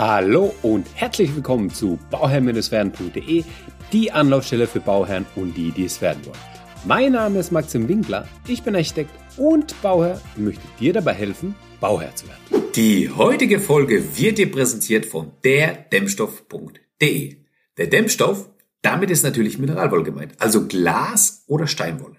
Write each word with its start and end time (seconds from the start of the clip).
Hallo 0.00 0.54
und 0.62 0.86
herzlich 0.94 1.36
willkommen 1.36 1.68
zu 1.68 1.98
bauherr-werden.de, 2.10 3.44
die 3.92 4.10
Anlaufstelle 4.10 4.66
für 4.66 4.80
Bauherren 4.80 5.26
und 5.36 5.54
die, 5.54 5.72
die 5.72 5.84
es 5.84 6.00
werden 6.00 6.24
wollen. 6.24 6.38
Mein 6.86 7.12
Name 7.12 7.38
ist 7.38 7.52
Maxim 7.52 7.86
Winkler, 7.86 8.26
ich 8.48 8.62
bin 8.62 8.74
Architekt 8.74 9.10
und 9.36 9.78
Bauherr 9.82 10.18
und 10.36 10.46
möchte 10.46 10.62
dir 10.80 10.94
dabei 10.94 11.12
helfen, 11.12 11.54
Bauherr 11.80 12.16
zu 12.16 12.26
werden. 12.28 12.72
Die 12.74 13.10
heutige 13.10 13.60
Folge 13.60 14.02
wird 14.16 14.38
dir 14.38 14.50
präsentiert 14.50 15.04
von 15.04 15.32
derdämmstoff.de. 15.44 17.36
Der 17.76 17.86
Dämmstoff, 17.86 18.48
damit 18.80 19.10
ist 19.10 19.22
natürlich 19.22 19.58
Mineralwolle 19.58 20.04
gemeint, 20.04 20.32
also 20.38 20.66
Glas 20.66 21.44
oder 21.46 21.66
Steinwolle. 21.66 22.16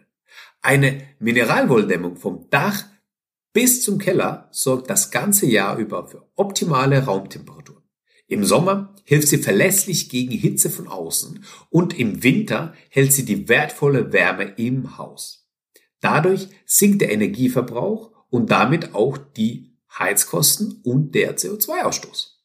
Eine 0.62 1.02
Mineralwolldämmung 1.18 2.18
vom 2.18 2.46
Dach 2.52 2.86
bis 3.54 3.84
zum 3.84 3.98
Keller 3.98 4.48
sorgt 4.52 4.90
das 4.90 5.12
ganze 5.12 5.46
Jahr 5.46 5.78
über 5.78 6.08
für 6.08 6.26
optimale 6.36 7.04
Raumtemperaturen. 7.04 7.84
Im 8.28 8.46
Sommer 8.46 8.96
hilft 9.04 9.28
sie 9.28 9.40
verlässlich 9.40 10.08
gegen 10.08 10.32
Hitze 10.32 10.70
von 10.70 10.88
außen 10.88 11.44
und 11.70 12.00
im 12.00 12.24
Winter 12.24 12.74
hält 12.90 13.12
sie 13.12 13.26
die 13.26 13.50
wertvolle 13.50 14.14
Wärme 14.14 14.54
im 14.56 14.98
Haus. 14.98 15.50
Dadurch 16.00 16.48
sinkt 16.66 17.02
der 17.02 17.12
Energieverbrauch 17.12 18.12
und 18.30 18.50
damit 18.50 18.96
auch 18.96 19.18
die 19.18 19.76
Heizkosten 20.00 20.80
und 20.84 21.14
der 21.14 21.38
CO2-Ausstoß. 21.38 22.38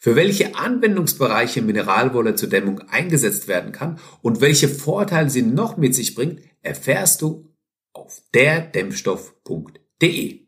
Für 0.00 0.16
welche 0.16 0.56
Anwendungsbereiche 0.56 1.60
Mineralwolle 1.60 2.36
zur 2.36 2.48
Dämmung 2.48 2.80
eingesetzt 2.88 3.46
werden 3.46 3.72
kann 3.72 3.98
und 4.22 4.40
welche 4.40 4.70
Vorteile 4.70 5.28
sie 5.28 5.42
noch 5.42 5.76
mit 5.76 5.94
sich 5.94 6.14
bringt, 6.14 6.40
erfährst 6.62 7.20
du 7.20 7.54
auf 7.92 8.22
derdämmstoff.de. 8.34 10.43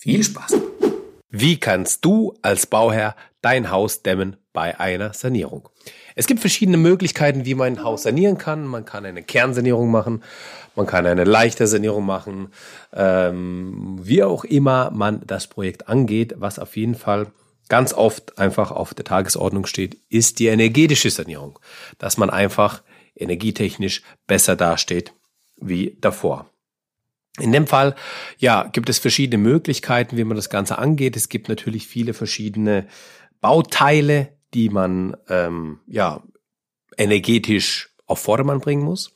Viel 0.00 0.24
Spaß! 0.24 0.56
Wie 1.28 1.60
kannst 1.60 2.06
du 2.06 2.32
als 2.40 2.64
Bauherr 2.66 3.14
dein 3.42 3.70
Haus 3.70 4.00
dämmen 4.00 4.38
bei 4.54 4.80
einer 4.80 5.12
Sanierung? 5.12 5.68
Es 6.14 6.26
gibt 6.26 6.40
verschiedene 6.40 6.78
Möglichkeiten, 6.78 7.44
wie 7.44 7.54
man 7.54 7.74
ein 7.74 7.84
Haus 7.84 8.04
sanieren 8.04 8.38
kann. 8.38 8.64
Man 8.64 8.86
kann 8.86 9.04
eine 9.04 9.22
Kernsanierung 9.22 9.90
machen, 9.90 10.22
man 10.74 10.86
kann 10.86 11.04
eine 11.04 11.24
leichte 11.24 11.66
Sanierung 11.66 12.06
machen, 12.06 12.48
ähm, 12.94 13.98
wie 14.00 14.22
auch 14.22 14.44
immer 14.44 14.90
man 14.90 15.20
das 15.26 15.48
Projekt 15.48 15.86
angeht. 15.86 16.32
Was 16.38 16.58
auf 16.58 16.78
jeden 16.78 16.94
Fall 16.94 17.26
ganz 17.68 17.92
oft 17.92 18.38
einfach 18.38 18.70
auf 18.70 18.94
der 18.94 19.04
Tagesordnung 19.04 19.66
steht, 19.66 19.98
ist 20.08 20.38
die 20.38 20.46
energetische 20.46 21.10
Sanierung, 21.10 21.58
dass 21.98 22.16
man 22.16 22.30
einfach 22.30 22.82
energietechnisch 23.14 24.00
besser 24.26 24.56
dasteht 24.56 25.12
wie 25.60 25.98
davor. 26.00 26.49
In 27.38 27.52
dem 27.52 27.66
Fall, 27.66 27.94
ja, 28.38 28.64
gibt 28.64 28.88
es 28.88 28.98
verschiedene 28.98 29.42
Möglichkeiten, 29.42 30.16
wie 30.16 30.24
man 30.24 30.36
das 30.36 30.50
Ganze 30.50 30.78
angeht. 30.78 31.16
Es 31.16 31.28
gibt 31.28 31.48
natürlich 31.48 31.86
viele 31.86 32.12
verschiedene 32.12 32.88
Bauteile, 33.40 34.36
die 34.52 34.68
man 34.68 35.16
ähm, 35.28 35.80
ja 35.86 36.22
energetisch 36.96 37.94
auf 38.06 38.20
Vordermann 38.20 38.60
bringen 38.60 38.82
muss. 38.82 39.12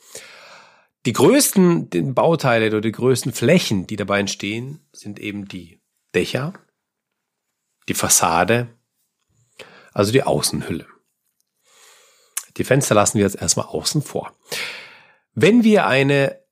Die 1.07 1.13
größten 1.13 2.15
Bauteile 2.15 2.69
oder 2.69 2.81
die 2.81 2.93
größten 2.93 3.33
Flächen, 3.33 3.87
die 3.87 3.97
dabei 3.97 4.21
entstehen, 4.21 4.87
sind 4.93 5.19
eben 5.19 5.47
die 5.47 5.81
Dächer, 6.15 6.55
die 7.89 7.95
Fassade, 7.95 8.69
also 9.93 10.13
die 10.13 10.23
Außenhülle. 10.23 10.87
Die 12.57 12.65
Fenster 12.65 12.95
lassen 12.95 13.19
wir 13.19 13.25
jetzt 13.25 13.41
erstmal 13.41 13.67
außen 13.67 14.01
vor. 14.01 14.35
Wenn 15.35 15.65
wir 15.65 15.87
eine 15.87 16.44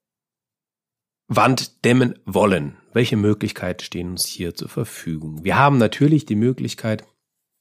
Wand 1.36 1.84
dämmen 1.84 2.18
wollen, 2.24 2.76
welche 2.92 3.16
Möglichkeiten 3.16 3.82
stehen 3.82 4.10
uns 4.10 4.26
hier 4.26 4.54
zur 4.54 4.68
Verfügung? 4.68 5.44
Wir 5.44 5.58
haben 5.58 5.78
natürlich 5.78 6.26
die 6.26 6.36
Möglichkeit, 6.36 7.04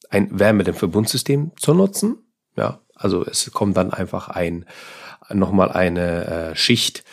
ein 0.10 0.40
Wärmedämmverbundsystem 0.40 1.52
zu 1.56 1.74
nutzen. 1.74 2.18
Ja, 2.58 2.82
also 2.96 3.26
es 3.26 3.50
kommt 3.52 3.78
dann 3.78 3.92
einfach 3.92 4.28
ein, 4.28 4.66
nochmal 5.30 5.72
eine 5.72 6.26
äh, 6.26 6.56
Schicht 6.56 7.04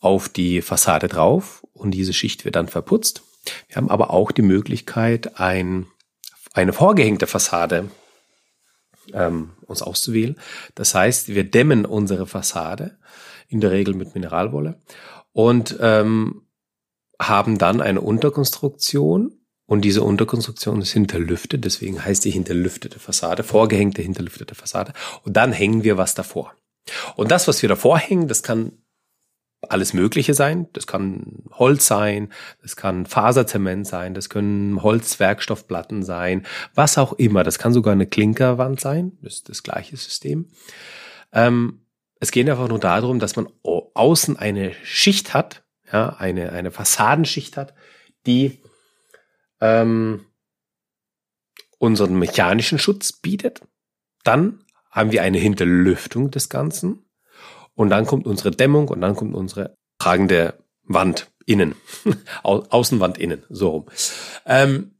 auf 0.00 0.28
die 0.28 0.60
Fassade 0.60 1.08
drauf 1.08 1.64
und 1.72 1.92
diese 1.92 2.12
Schicht 2.12 2.44
wird 2.44 2.56
dann 2.56 2.68
verputzt. 2.68 3.22
Wir 3.68 3.76
haben 3.76 3.90
aber 3.90 4.10
auch 4.10 4.32
die 4.32 4.42
Möglichkeit, 4.42 5.40
ein, 5.40 5.86
eine 6.52 6.72
vorgehängte 6.72 7.26
Fassade 7.26 7.88
ähm, 9.14 9.52
uns 9.66 9.82
auszuwählen. 9.82 10.36
Das 10.74 10.94
heißt, 10.94 11.28
wir 11.28 11.44
dämmen 11.44 11.86
unsere 11.86 12.26
Fassade 12.26 12.98
in 13.48 13.60
der 13.60 13.70
Regel 13.70 13.94
mit 13.94 14.14
Mineralwolle 14.14 14.80
und 15.32 15.76
ähm, 15.80 16.46
haben 17.20 17.58
dann 17.58 17.80
eine 17.80 18.00
Unterkonstruktion 18.00 19.38
und 19.66 19.82
diese 19.82 20.02
Unterkonstruktion 20.02 20.80
ist 20.82 20.92
hinterlüftet, 20.92 21.64
deswegen 21.64 22.04
heißt 22.04 22.24
die 22.24 22.30
hinterlüftete 22.30 22.98
Fassade, 22.98 23.42
vorgehängte 23.42 24.02
hinterlüftete 24.02 24.54
Fassade 24.54 24.92
und 25.24 25.36
dann 25.36 25.52
hängen 25.52 25.84
wir 25.84 25.96
was 25.96 26.14
davor. 26.14 26.54
Und 27.16 27.30
das, 27.30 27.46
was 27.46 27.62
wir 27.62 27.68
davor 27.68 27.98
hängen, 27.98 28.28
das 28.28 28.42
kann 28.42 28.72
alles 29.68 29.92
Mögliche 29.92 30.34
sein. 30.34 30.68
Das 30.72 30.86
kann 30.86 31.44
Holz 31.52 31.86
sein, 31.86 32.32
das 32.62 32.76
kann 32.76 33.06
Faserzement 33.06 33.86
sein, 33.86 34.14
das 34.14 34.28
können 34.28 34.82
Holzwerkstoffplatten 34.82 36.02
sein, 36.02 36.44
was 36.74 36.98
auch 36.98 37.12
immer. 37.14 37.44
Das 37.44 37.58
kann 37.58 37.72
sogar 37.72 37.92
eine 37.92 38.06
Klinkerwand 38.06 38.80
sein, 38.80 39.12
das 39.22 39.34
ist 39.34 39.48
das 39.48 39.62
gleiche 39.62 39.96
System. 39.96 40.48
Ähm, 41.32 41.81
es 42.22 42.30
geht 42.30 42.48
einfach 42.48 42.68
nur 42.68 42.78
darum, 42.78 43.18
dass 43.18 43.34
man 43.34 43.48
außen 43.64 44.36
eine 44.36 44.72
Schicht 44.84 45.34
hat, 45.34 45.64
ja, 45.92 46.10
eine, 46.10 46.52
eine 46.52 46.70
Fassadenschicht 46.70 47.56
hat, 47.56 47.74
die 48.26 48.62
ähm, 49.60 50.24
unseren 51.78 52.14
mechanischen 52.14 52.78
Schutz 52.78 53.10
bietet. 53.10 53.62
Dann 54.22 54.64
haben 54.88 55.10
wir 55.10 55.22
eine 55.24 55.38
Hinterlüftung 55.38 56.30
des 56.30 56.48
Ganzen. 56.48 57.04
Und 57.74 57.90
dann 57.90 58.06
kommt 58.06 58.28
unsere 58.28 58.52
Dämmung 58.52 58.86
und 58.86 59.00
dann 59.00 59.16
kommt 59.16 59.34
unsere 59.34 59.76
tragende 59.98 60.62
Wand 60.84 61.28
innen. 61.44 61.74
Außenwand 62.44 63.18
innen, 63.18 63.42
so 63.48 63.70
rum. 63.70 63.86
Ähm, 64.46 64.94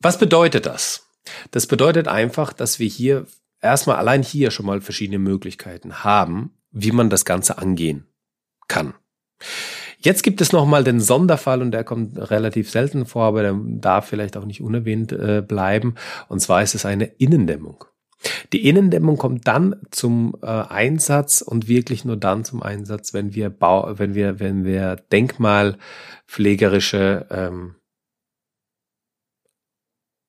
was 0.00 0.18
bedeutet 0.18 0.64
das? 0.64 1.10
Das 1.50 1.66
bedeutet 1.66 2.08
einfach, 2.08 2.54
dass 2.54 2.78
wir 2.78 2.88
hier 2.88 3.26
erstmal 3.60 3.96
allein 3.96 4.22
hier 4.22 4.50
schon 4.50 4.66
mal 4.66 4.80
verschiedene 4.80 5.18
Möglichkeiten 5.18 6.04
haben, 6.04 6.52
wie 6.70 6.92
man 6.92 7.10
das 7.10 7.24
Ganze 7.24 7.58
angehen 7.58 8.06
kann. 8.68 8.94
Jetzt 10.00 10.22
gibt 10.22 10.40
es 10.40 10.52
nochmal 10.52 10.84
den 10.84 11.00
Sonderfall 11.00 11.60
und 11.60 11.72
der 11.72 11.82
kommt 11.82 12.16
relativ 12.30 12.70
selten 12.70 13.04
vor, 13.04 13.24
aber 13.24 13.42
der 13.42 13.58
darf 13.60 14.06
vielleicht 14.06 14.36
auch 14.36 14.44
nicht 14.44 14.60
unerwähnt 14.60 15.10
äh, 15.10 15.42
bleiben. 15.46 15.96
Und 16.28 16.38
zwar 16.40 16.62
ist 16.62 16.76
es 16.76 16.86
eine 16.86 17.04
Innendämmung. 17.04 17.84
Die 18.52 18.68
Innendämmung 18.68 19.16
kommt 19.16 19.48
dann 19.48 19.76
zum 19.90 20.36
äh, 20.42 20.46
Einsatz 20.46 21.40
und 21.40 21.66
wirklich 21.68 22.04
nur 22.04 22.16
dann 22.16 22.44
zum 22.44 22.62
Einsatz, 22.62 23.14
wenn 23.14 23.34
wir 23.34 23.50
Bau, 23.50 23.98
wenn 23.98 24.14
wir, 24.14 24.38
wenn 24.40 24.64
wir 24.64 24.96
denkmalpflegerische 25.12 27.26
ähm, 27.30 27.74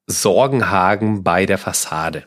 Sorgen 0.08 0.70
haben 0.70 1.24
bei 1.24 1.46
der 1.46 1.60
Fassade. 1.60 2.26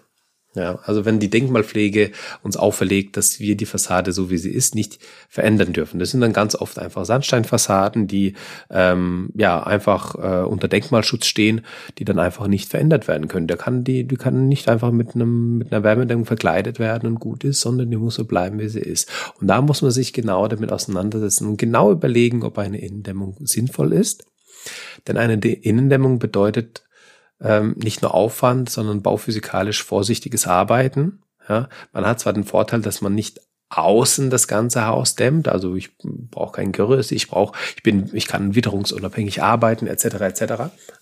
Ja, 0.54 0.80
also 0.84 1.06
wenn 1.06 1.18
die 1.18 1.30
Denkmalpflege 1.30 2.10
uns 2.42 2.58
auferlegt, 2.58 3.16
dass 3.16 3.40
wir 3.40 3.56
die 3.56 3.64
Fassade 3.64 4.12
so 4.12 4.28
wie 4.28 4.36
sie 4.36 4.50
ist 4.50 4.74
nicht 4.74 4.98
verändern 5.30 5.72
dürfen. 5.72 5.98
Das 5.98 6.10
sind 6.10 6.20
dann 6.20 6.34
ganz 6.34 6.54
oft 6.54 6.78
einfach 6.78 7.06
Sandsteinfassaden, 7.06 8.06
die 8.06 8.34
ähm, 8.68 9.30
ja 9.34 9.62
einfach 9.62 10.14
äh, 10.14 10.44
unter 10.44 10.68
Denkmalschutz 10.68 11.24
stehen, 11.24 11.62
die 11.96 12.04
dann 12.04 12.18
einfach 12.18 12.48
nicht 12.48 12.68
verändert 12.68 13.08
werden 13.08 13.28
können. 13.28 13.46
Der 13.46 13.56
kann 13.56 13.82
die, 13.82 14.04
die 14.04 14.16
kann 14.16 14.46
nicht 14.46 14.68
einfach 14.68 14.92
mit 14.92 15.14
einem 15.14 15.56
mit 15.56 15.72
einer 15.72 15.84
Wärmedämmung 15.84 16.26
verkleidet 16.26 16.78
werden 16.78 17.08
und 17.08 17.18
gut 17.18 17.44
ist, 17.44 17.62
sondern 17.62 17.90
die 17.90 17.96
muss 17.96 18.16
so 18.16 18.26
bleiben, 18.26 18.58
wie 18.58 18.68
sie 18.68 18.80
ist. 18.80 19.10
Und 19.40 19.46
da 19.46 19.62
muss 19.62 19.80
man 19.80 19.90
sich 19.90 20.12
genau 20.12 20.48
damit 20.48 20.70
auseinandersetzen 20.70 21.48
und 21.48 21.56
genau 21.56 21.90
überlegen, 21.90 22.42
ob 22.42 22.58
eine 22.58 22.78
Innendämmung 22.78 23.36
sinnvoll 23.40 23.94
ist. 23.94 24.26
Denn 25.08 25.16
eine 25.16 25.34
Innendämmung 25.34 26.18
bedeutet 26.18 26.82
ähm, 27.42 27.74
nicht 27.76 28.02
nur 28.02 28.14
Aufwand, 28.14 28.70
sondern 28.70 29.02
bauphysikalisch 29.02 29.82
vorsichtiges 29.82 30.46
Arbeiten. 30.46 31.22
Ja, 31.48 31.68
man 31.92 32.06
hat 32.06 32.20
zwar 32.20 32.32
den 32.32 32.44
Vorteil, 32.44 32.80
dass 32.80 33.00
man 33.00 33.14
nicht 33.14 33.40
außen 33.68 34.30
das 34.30 34.48
ganze 34.48 34.86
Haus 34.86 35.14
dämmt, 35.14 35.48
also 35.48 35.74
ich 35.74 35.96
brauche 35.98 36.52
kein 36.52 36.72
Gerüst, 36.72 37.10
ich 37.10 37.28
brauche, 37.28 37.58
ich 37.76 37.82
bin, 37.82 38.10
ich 38.12 38.26
kann 38.26 38.54
witterungsunabhängig 38.54 39.42
arbeiten, 39.42 39.86
etc. 39.86 40.04
etc. 40.20 40.52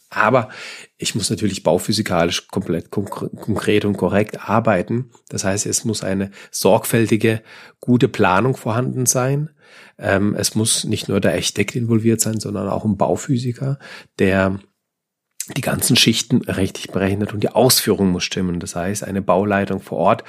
Aber 0.09 0.49
ich 0.97 1.15
muss 1.15 1.31
natürlich 1.31 1.63
bauphysikalisch 1.63 2.49
komplett 2.49 2.91
konkret 2.91 3.85
und 3.85 3.97
korrekt 3.97 4.49
arbeiten. 4.49 5.11
Das 5.29 5.45
heißt, 5.45 5.67
es 5.67 5.85
muss 5.85 6.03
eine 6.05 6.31
sorgfältige, 6.51 7.43
gute 7.81 8.09
Planung 8.09 8.57
vorhanden 8.57 9.07
sein. 9.07 9.51
Ähm, 9.99 10.35
es 10.37 10.55
muss 10.55 10.85
nicht 10.85 11.09
nur 11.09 11.21
der 11.21 11.33
Architekt 11.33 11.77
involviert 11.77 12.21
sein, 12.21 12.41
sondern 12.41 12.69
auch 12.69 12.85
ein 12.85 12.97
Bauphysiker, 12.97 13.79
der 14.19 14.61
die 15.57 15.63
ganzen 15.63 15.97
Schichten 15.97 16.43
richtig 16.43 16.91
berechnet 16.91 17.33
und 17.33 17.43
die 17.43 17.49
Ausführung 17.49 18.11
muss 18.11 18.25
stimmen. 18.25 18.61
Das 18.61 18.77
heißt, 18.77 19.05
eine 19.05 19.23
Bauleitung 19.23 19.81
vor 19.81 19.99
Ort 19.99 20.25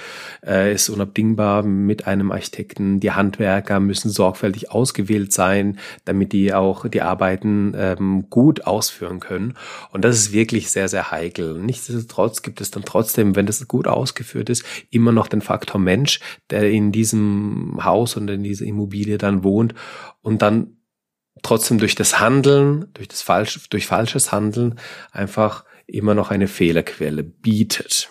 äh, 0.46 0.74
ist 0.74 0.90
unabdingbar 0.90 1.64
mit 1.64 2.08
einem 2.08 2.32
Architekten. 2.32 3.00
Die 3.00 3.12
Handwerker 3.12 3.80
müssen 3.80 4.10
sorgfältig 4.10 4.72
ausgewählt 4.72 5.32
sein, 5.34 5.80
damit 6.06 6.34
die 6.34 6.54
auch 6.54 6.88
die 6.88 7.02
Arbeiten 7.02 7.74
ähm, 7.76 8.30
gut 8.30 8.66
ausführen 8.66 9.20
können. 9.20 9.56
Und 9.92 10.06
das 10.06 10.18
ist 10.18 10.32
wirklich 10.32 10.72
sehr, 10.72 10.88
sehr 10.88 11.12
heikel. 11.12 11.60
Nichtsdestotrotz 11.60 12.42
gibt 12.42 12.62
es 12.62 12.72
dann 12.72 12.84
trotzdem, 12.84 13.36
wenn 13.36 13.46
das 13.46 13.68
gut 13.68 13.88
ausgeführt 13.88 14.50
ist, 14.50 14.64
immer 14.90 15.12
noch 15.12 15.28
den 15.28 15.42
Faktor 15.42 15.80
Mensch, 15.80 16.20
der 16.50 16.70
in 16.72 16.92
diesem 16.92 17.80
Haus 17.84 18.16
und 18.16 18.30
in 18.30 18.44
dieser 18.44 18.66
Immobilie 18.66 19.18
dann 19.18 19.44
wohnt 19.44 19.76
und 20.22 20.42
dann 20.42 20.78
trotzdem 21.42 21.78
durch 21.78 21.96
das 21.96 22.20
Handeln, 22.20 22.88
durch 22.94 23.08
das 23.08 23.22
falsch, 23.22 23.70
durch 23.70 23.88
falsches 23.88 24.32
Handeln 24.32 24.80
einfach 25.12 25.66
immer 25.88 26.16
noch 26.16 26.32
eine 26.32 26.48
Fehlerquelle 26.48 27.24
bietet. 27.24 28.10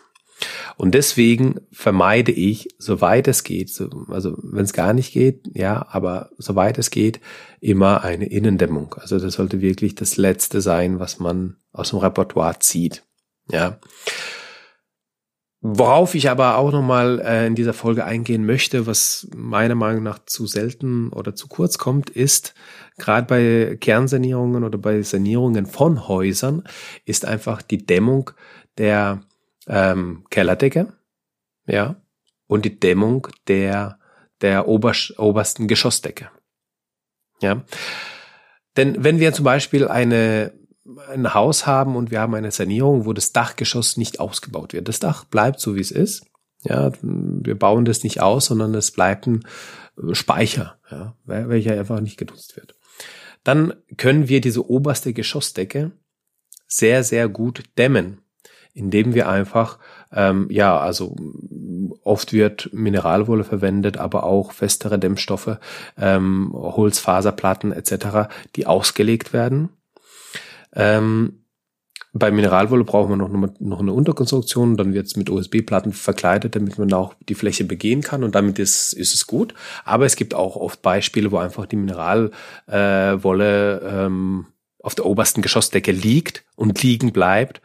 Und 0.76 0.94
deswegen 0.94 1.60
vermeide 1.70 2.32
ich, 2.32 2.68
soweit 2.78 3.28
es 3.28 3.44
geht, 3.44 3.70
also 4.08 4.36
wenn 4.42 4.64
es 4.64 4.72
gar 4.72 4.94
nicht 4.94 5.12
geht, 5.12 5.42
ja, 5.52 5.86
aber 5.90 6.30
soweit 6.38 6.78
es 6.78 6.90
geht, 6.90 7.20
immer 7.60 8.02
eine 8.02 8.26
Innendämmung. 8.26 8.94
Also 8.94 9.18
das 9.18 9.34
sollte 9.34 9.60
wirklich 9.60 9.94
das 9.94 10.16
Letzte 10.16 10.62
sein, 10.62 10.98
was 10.98 11.18
man 11.18 11.56
aus 11.72 11.90
dem 11.90 11.98
Repertoire 11.98 12.58
zieht. 12.60 13.02
Ja. 13.50 13.78
Worauf 15.62 16.14
ich 16.14 16.30
aber 16.30 16.56
auch 16.56 16.72
nochmal 16.72 17.20
äh, 17.20 17.46
in 17.46 17.54
dieser 17.54 17.74
Folge 17.74 18.06
eingehen 18.06 18.46
möchte, 18.46 18.86
was 18.86 19.28
meiner 19.36 19.74
Meinung 19.74 20.02
nach 20.02 20.18
zu 20.24 20.46
selten 20.46 21.10
oder 21.10 21.34
zu 21.34 21.48
kurz 21.48 21.76
kommt, 21.76 22.08
ist, 22.08 22.54
gerade 22.96 23.26
bei 23.26 23.76
Kernsanierungen 23.76 24.64
oder 24.64 24.78
bei 24.78 25.02
Sanierungen 25.02 25.66
von 25.66 26.08
Häusern, 26.08 26.64
ist 27.04 27.26
einfach 27.26 27.60
die 27.60 27.84
Dämmung 27.84 28.30
der 28.78 29.20
ähm, 29.66 30.24
Kellerdecke, 30.30 30.94
ja, 31.66 31.96
und 32.46 32.64
die 32.64 32.80
Dämmung 32.80 33.28
der, 33.46 33.98
der 34.40 34.66
oberst, 34.66 35.18
obersten 35.18 35.68
Geschossdecke. 35.68 36.30
Ja. 37.42 37.64
Denn 38.78 39.04
wenn 39.04 39.20
wir 39.20 39.34
zum 39.34 39.44
Beispiel 39.44 39.86
eine 39.88 40.52
ein 41.08 41.34
Haus 41.34 41.66
haben 41.66 41.96
und 41.96 42.10
wir 42.10 42.20
haben 42.20 42.34
eine 42.34 42.50
Sanierung, 42.50 43.04
wo 43.04 43.12
das 43.12 43.32
Dachgeschoss 43.32 43.96
nicht 43.96 44.20
ausgebaut 44.20 44.72
wird. 44.72 44.88
Das 44.88 44.98
Dach 44.98 45.24
bleibt 45.24 45.60
so, 45.60 45.76
wie 45.76 45.80
es 45.80 45.90
ist. 45.90 46.26
Ja, 46.62 46.92
wir 47.02 47.58
bauen 47.58 47.84
das 47.84 48.02
nicht 48.02 48.20
aus, 48.20 48.46
sondern 48.46 48.74
es 48.74 48.90
bleibt 48.90 49.26
ein 49.26 49.44
Speicher, 50.12 50.78
ja, 50.90 51.14
welcher 51.24 51.72
einfach 51.72 52.00
nicht 52.00 52.18
genutzt 52.18 52.56
wird. 52.56 52.74
Dann 53.44 53.74
können 53.96 54.28
wir 54.28 54.40
diese 54.40 54.68
oberste 54.68 55.14
Geschossdecke 55.14 55.92
sehr, 56.66 57.02
sehr 57.02 57.28
gut 57.28 57.64
dämmen, 57.78 58.20
indem 58.74 59.14
wir 59.14 59.28
einfach, 59.28 59.78
ähm, 60.12 60.48
ja, 60.50 60.78
also 60.78 61.16
oft 62.02 62.34
wird 62.34 62.70
Mineralwolle 62.72 63.44
verwendet, 63.44 63.96
aber 63.96 64.24
auch 64.24 64.52
festere 64.52 64.98
Dämmstoffe, 64.98 65.58
ähm, 65.96 66.50
Holzfaserplatten 66.52 67.72
etc., 67.72 68.28
die 68.54 68.66
ausgelegt 68.66 69.32
werden 69.32 69.70
ähm, 70.74 71.44
bei 72.12 72.32
Mineralwolle 72.32 72.82
brauchen 72.82 73.10
wir 73.10 73.16
noch, 73.16 73.28
noch 73.60 73.80
eine 73.80 73.92
Unterkonstruktion, 73.92 74.76
dann 74.76 74.94
wird 74.94 75.06
es 75.06 75.16
mit 75.16 75.30
USB-Platten 75.30 75.92
verkleidet, 75.92 76.56
damit 76.56 76.76
man 76.76 76.92
auch 76.92 77.14
die 77.28 77.36
Fläche 77.36 77.64
begehen 77.64 78.02
kann. 78.02 78.24
Und 78.24 78.34
damit 78.34 78.58
ist, 78.58 78.92
ist 78.92 79.14
es 79.14 79.28
gut. 79.28 79.54
Aber 79.84 80.06
es 80.06 80.16
gibt 80.16 80.34
auch 80.34 80.56
oft 80.56 80.82
Beispiele, 80.82 81.30
wo 81.30 81.38
einfach 81.38 81.66
die 81.66 81.76
Mineralwolle 81.76 83.80
äh, 83.80 84.06
ähm, 84.06 84.46
auf 84.82 84.96
der 84.96 85.06
obersten 85.06 85.42
Geschossdecke 85.42 85.92
liegt 85.92 86.42
und 86.56 86.82
liegen 86.82 87.12
bleibt 87.12 87.60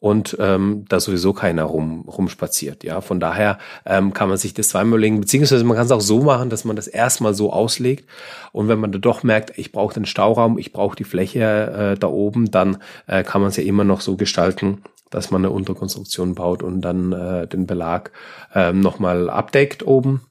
und 0.00 0.36
ähm, 0.38 0.84
da 0.88 1.00
sowieso 1.00 1.32
keiner 1.32 1.64
rum, 1.64 2.04
rumspaziert. 2.08 2.84
Ja, 2.84 3.00
von 3.00 3.18
daher 3.18 3.58
ähm, 3.84 4.12
kann 4.12 4.28
man 4.28 4.38
sich 4.38 4.54
das 4.54 4.68
zweimal 4.68 5.00
legen, 5.00 5.20
beziehungsweise 5.20 5.64
man 5.64 5.76
kann 5.76 5.86
es 5.86 5.92
auch 5.92 6.00
so 6.00 6.22
machen, 6.22 6.50
dass 6.50 6.64
man 6.64 6.76
das 6.76 6.86
erstmal 6.86 7.34
so 7.34 7.52
auslegt. 7.52 8.08
Und 8.52 8.68
wenn 8.68 8.78
man 8.78 8.92
da 8.92 8.98
doch 8.98 9.22
merkt, 9.22 9.58
ich 9.58 9.72
brauche 9.72 9.94
den 9.94 10.06
Stauraum, 10.06 10.58
ich 10.58 10.72
brauche 10.72 10.96
die 10.96 11.04
Fläche 11.04 11.94
äh, 11.94 11.98
da 11.98 12.06
oben, 12.06 12.50
dann 12.50 12.78
äh, 13.06 13.24
kann 13.24 13.40
man 13.40 13.50
es 13.50 13.56
ja 13.56 13.64
immer 13.64 13.84
noch 13.84 14.00
so 14.00 14.16
gestalten, 14.16 14.82
dass 15.10 15.30
man 15.30 15.44
eine 15.44 15.50
Unterkonstruktion 15.50 16.34
baut 16.34 16.62
und 16.62 16.80
dann 16.80 17.12
äh, 17.12 17.46
den 17.48 17.66
Belag 17.66 18.12
äh, 18.54 18.72
nochmal 18.72 19.30
abdeckt 19.30 19.84
oben 19.84 20.27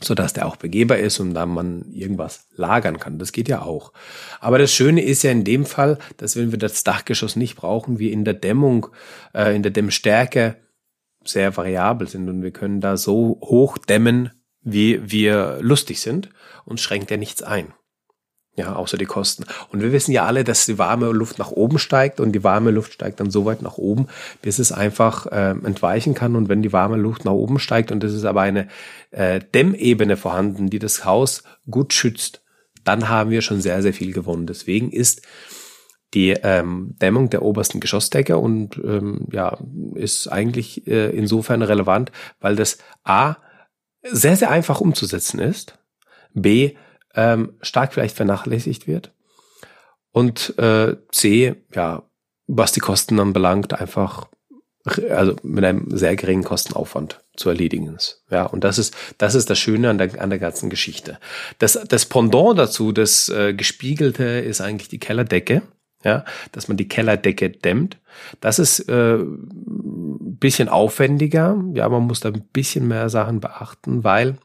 so 0.00 0.14
dass 0.14 0.32
der 0.32 0.46
auch 0.46 0.56
begehbar 0.56 0.98
ist 0.98 1.18
und 1.20 1.34
dann 1.34 1.48
man 1.48 1.90
irgendwas 1.92 2.46
lagern 2.54 2.98
kann. 2.98 3.18
Das 3.18 3.32
geht 3.32 3.48
ja 3.48 3.62
auch. 3.62 3.92
Aber 4.40 4.58
das 4.58 4.72
Schöne 4.72 5.02
ist 5.02 5.22
ja 5.22 5.30
in 5.30 5.44
dem 5.44 5.66
Fall, 5.66 5.98
dass 6.16 6.36
wenn 6.36 6.52
wir 6.52 6.58
das 6.58 6.84
Dachgeschoss 6.84 7.36
nicht 7.36 7.56
brauchen, 7.56 7.98
wir 7.98 8.12
in 8.12 8.24
der 8.24 8.34
Dämmung, 8.34 8.88
äh, 9.34 9.54
in 9.54 9.62
der 9.62 9.72
Dämmstärke 9.72 10.56
sehr 11.24 11.56
variabel 11.56 12.08
sind 12.08 12.28
und 12.28 12.42
wir 12.42 12.52
können 12.52 12.80
da 12.80 12.96
so 12.96 13.40
hoch 13.42 13.78
dämmen, 13.78 14.30
wie 14.62 15.10
wir 15.10 15.58
lustig 15.60 16.00
sind 16.00 16.30
und 16.64 16.80
schränkt 16.80 17.10
ja 17.10 17.16
nichts 17.16 17.42
ein. 17.42 17.74
Ja, 18.58 18.74
außer 18.74 18.98
die 18.98 19.04
Kosten. 19.04 19.44
Und 19.70 19.82
wir 19.82 19.92
wissen 19.92 20.10
ja 20.10 20.26
alle, 20.26 20.42
dass 20.42 20.66
die 20.66 20.78
warme 20.78 21.12
Luft 21.12 21.38
nach 21.38 21.52
oben 21.52 21.78
steigt 21.78 22.18
und 22.18 22.32
die 22.32 22.42
warme 22.42 22.72
Luft 22.72 22.92
steigt 22.92 23.20
dann 23.20 23.30
so 23.30 23.44
weit 23.44 23.62
nach 23.62 23.78
oben, 23.78 24.08
bis 24.42 24.58
es 24.58 24.72
einfach 24.72 25.26
äh, 25.26 25.50
entweichen 25.50 26.14
kann. 26.14 26.34
Und 26.34 26.48
wenn 26.48 26.60
die 26.60 26.72
warme 26.72 26.96
Luft 26.96 27.24
nach 27.24 27.32
oben 27.32 27.60
steigt 27.60 27.92
und 27.92 28.02
es 28.02 28.12
ist 28.12 28.24
aber 28.24 28.40
eine 28.40 28.66
äh, 29.12 29.38
Dämmebene 29.38 30.16
vorhanden, 30.16 30.70
die 30.70 30.80
das 30.80 31.04
Haus 31.04 31.44
gut 31.70 31.92
schützt, 31.92 32.42
dann 32.82 33.08
haben 33.08 33.30
wir 33.30 33.42
schon 33.42 33.60
sehr, 33.60 33.80
sehr 33.80 33.92
viel 33.92 34.12
gewonnen. 34.12 34.48
Deswegen 34.48 34.90
ist 34.90 35.22
die 36.12 36.30
ähm, 36.30 36.96
Dämmung 37.00 37.30
der 37.30 37.42
obersten 37.42 37.78
Geschossdecke 37.78 38.38
und 38.38 38.76
ähm, 38.78 39.28
ja, 39.30 39.56
ist 39.94 40.26
eigentlich 40.26 40.84
äh, 40.88 41.10
insofern 41.10 41.62
relevant, 41.62 42.10
weil 42.40 42.56
das 42.56 42.78
A 43.04 43.36
sehr, 44.02 44.34
sehr 44.34 44.50
einfach 44.50 44.80
umzusetzen 44.80 45.38
ist, 45.38 45.78
B 46.34 46.74
ähm, 47.18 47.54
stark 47.60 47.92
vielleicht 47.92 48.16
vernachlässigt 48.16 48.86
wird. 48.86 49.12
Und 50.12 50.56
äh, 50.58 50.96
C, 51.10 51.56
ja, 51.74 52.04
was 52.46 52.72
die 52.72 52.80
Kosten 52.80 53.18
anbelangt, 53.18 53.78
einfach 53.78 54.28
also 55.10 55.36
mit 55.42 55.64
einem 55.64 55.86
sehr 55.90 56.16
geringen 56.16 56.44
Kostenaufwand 56.44 57.20
zu 57.36 57.50
erledigen 57.50 57.94
ist. 57.94 58.24
Ja, 58.30 58.44
und 58.44 58.64
das 58.64 58.78
ist, 58.78 58.94
das 59.18 59.34
ist 59.34 59.50
das 59.50 59.58
Schöne 59.58 59.90
an 59.90 59.98
der, 59.98 60.22
an 60.22 60.30
der 60.30 60.38
ganzen 60.38 60.70
Geschichte. 60.70 61.18
Das, 61.58 61.78
das 61.88 62.06
Pendant 62.06 62.58
dazu, 62.58 62.92
das 62.92 63.28
äh, 63.28 63.52
Gespiegelte, 63.52 64.24
ist 64.24 64.60
eigentlich 64.60 64.88
die 64.88 65.00
Kellerdecke. 65.00 65.62
Ja, 66.04 66.24
dass 66.52 66.68
man 66.68 66.76
die 66.76 66.86
Kellerdecke 66.86 67.50
dämmt. 67.50 67.98
Das 68.40 68.60
ist 68.60 68.88
äh, 68.88 69.18
bisschen 69.18 70.68
aufwendiger. 70.68 71.60
Ja, 71.74 71.88
man 71.88 72.04
muss 72.04 72.20
da 72.20 72.28
ein 72.28 72.44
bisschen 72.52 72.86
mehr 72.86 73.08
Sachen 73.08 73.40
beachten, 73.40 74.04
weil 74.04 74.38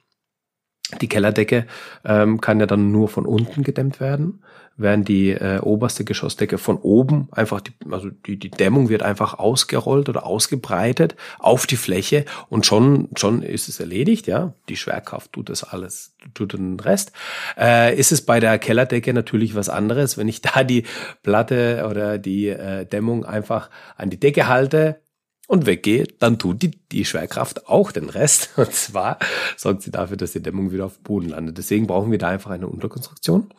die 1.02 1.08
Kellerdecke 1.08 1.66
ähm, 2.06 2.42
kann 2.42 2.60
ja 2.60 2.66
dann 2.66 2.92
nur 2.92 3.08
von 3.08 3.26
unten 3.26 3.64
gedämmt 3.64 4.00
werden, 4.00 4.44
während 4.76 5.08
die 5.08 5.32
äh, 5.32 5.60
oberste 5.60 6.04
Geschossdecke 6.04 6.58
von 6.58 6.78
oben 6.78 7.30
einfach, 7.32 7.62
die, 7.62 7.72
also 7.90 8.10
die, 8.10 8.38
die 8.38 8.50
Dämmung 8.50 8.90
wird 8.90 9.04
einfach 9.04 9.36
ausgerollt 9.36 10.10
oder 10.10 10.26
ausgebreitet 10.26 11.16
auf 11.40 11.68
die 11.68 11.78
Fläche 11.78 12.26
und 12.50 12.66
schon, 12.66 13.10
schon 13.16 13.44
ist 13.44 13.70
es 13.70 13.80
erledigt, 13.80 14.28
ja. 14.28 14.54
Die 14.70 14.76
Schwerkraft 14.76 15.34
tut 15.34 15.50
das 15.50 15.64
alles, 15.64 16.16
tut 16.34 16.54
den 16.54 16.80
Rest. 16.80 17.12
Äh, 17.58 17.98
ist 17.98 18.12
es 18.12 18.26
bei 18.26 18.40
der 18.40 18.60
Kellerdecke 18.60 19.14
natürlich 19.14 19.56
was 19.56 19.70
anderes, 19.70 20.18
wenn 20.18 20.28
ich 20.28 20.42
da 20.42 20.64
die 20.64 20.84
Platte 21.22 21.88
oder 21.90 22.18
die 22.18 22.50
äh, 22.50 22.86
Dämmung 22.86 23.26
einfach 23.26 23.70
an 23.96 24.10
die 24.10 24.20
Decke 24.20 24.48
halte, 24.48 25.03
und 25.54 25.66
weggeht, 25.68 26.16
dann 26.20 26.40
tut 26.40 26.64
die, 26.64 26.72
die 26.92 27.06
Schwerkraft 27.06 27.70
auch 27.70 27.92
den 27.92 28.10
Rest. 28.10 28.50
Und 28.58 28.74
zwar 28.74 29.20
sorgt 29.56 29.84
sie 29.84 29.92
dafür, 29.92 30.18
dass 30.18 30.32
die 30.32 30.42
Dämmung 30.42 30.72
wieder 30.72 30.86
auf 30.86 30.98
Boden 31.00 31.30
landet. 31.30 31.60
Deswegen 31.60 31.86
brauchen 31.86 32.10
wir 32.12 32.18
da 32.18 32.30
einfach 32.30 32.50
eine 32.50 32.66
Unterkonstruktion. 32.68 33.54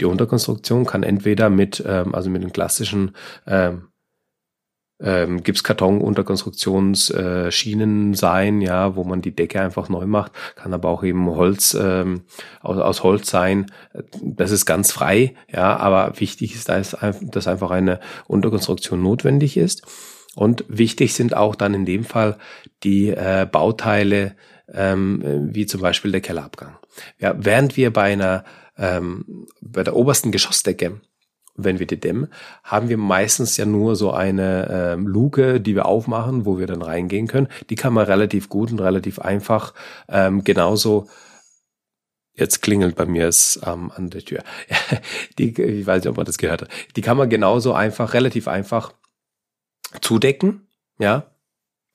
Die 0.00 0.04
Unterkonstruktion 0.04 0.86
kann 0.86 1.02
entweder 1.02 1.50
mit, 1.50 1.82
ähm, 1.84 2.14
also 2.14 2.30
mit 2.30 2.44
den 2.44 2.52
klassischen 2.52 3.16
ähm, 3.48 3.88
ähm, 5.00 5.42
Gipskarton-Unterkonstruktionsschienen 5.42 8.12
äh, 8.12 8.16
sein, 8.16 8.60
ja, 8.60 8.94
wo 8.94 9.02
man 9.02 9.20
die 9.20 9.34
Decke 9.34 9.60
einfach 9.60 9.88
neu 9.88 10.06
macht, 10.06 10.30
kann 10.54 10.72
aber 10.72 10.88
auch 10.88 11.02
eben 11.02 11.26
Holz 11.26 11.74
ähm, 11.74 12.22
aus, 12.60 12.78
aus 12.78 13.02
Holz 13.02 13.28
sein. 13.28 13.72
Das 14.22 14.52
ist 14.52 14.66
ganz 14.66 14.92
frei, 14.92 15.34
ja, 15.52 15.76
aber 15.76 16.20
wichtig 16.20 16.54
ist, 16.54 16.68
dass 16.68 17.46
einfach 17.48 17.72
eine 17.72 17.98
Unterkonstruktion 18.28 19.02
notwendig 19.02 19.56
ist. 19.56 19.84
Und 20.36 20.64
wichtig 20.68 21.14
sind 21.14 21.36
auch 21.36 21.54
dann 21.54 21.74
in 21.74 21.86
dem 21.86 22.04
Fall 22.04 22.38
die 22.82 23.08
äh, 23.08 23.46
Bauteile, 23.50 24.36
ähm, 24.72 25.50
wie 25.52 25.66
zum 25.66 25.80
Beispiel 25.80 26.12
der 26.12 26.20
Kellerabgang. 26.20 26.76
Ja, 27.18 27.34
während 27.36 27.76
wir 27.76 27.92
bei 27.92 28.12
einer 28.12 28.44
ähm, 28.78 29.46
bei 29.60 29.82
der 29.82 29.96
obersten 29.96 30.32
Geschossdecke 30.32 31.00
wenn 31.56 31.78
wir 31.78 31.86
die 31.86 32.00
dämmen, 32.00 32.28
haben 32.64 32.88
wir 32.88 32.96
meistens 32.96 33.56
ja 33.56 33.66
nur 33.66 33.96
so 33.96 34.12
eine 34.12 34.68
ähm, 34.70 35.06
Luke, 35.06 35.60
die 35.60 35.74
wir 35.74 35.86
aufmachen, 35.86 36.46
wo 36.46 36.58
wir 36.58 36.66
dann 36.66 36.82
reingehen 36.82 37.26
können. 37.26 37.48
Die 37.68 37.74
kann 37.74 37.92
man 37.92 38.06
relativ 38.06 38.48
gut 38.48 38.72
und 38.72 38.80
relativ 38.80 39.18
einfach 39.18 39.74
ähm, 40.08 40.44
genauso 40.44 41.08
Jetzt 42.32 42.62
klingelt 42.62 42.94
bei 42.94 43.04
mir 43.04 43.28
es 43.28 43.60
ähm, 43.66 43.90
an 43.94 44.08
der 44.08 44.24
Tür. 44.24 44.42
die, 45.38 45.50
ich 45.60 45.86
weiß 45.86 46.02
nicht, 46.02 46.10
ob 46.10 46.16
man 46.16 46.24
das 46.24 46.38
gehört 46.38 46.62
hat. 46.62 46.70
Die 46.96 47.02
kann 47.02 47.18
man 47.18 47.28
genauso 47.28 47.74
einfach, 47.74 48.14
relativ 48.14 48.48
einfach 48.48 48.94
zudecken, 50.00 50.66
ja, 50.98 51.30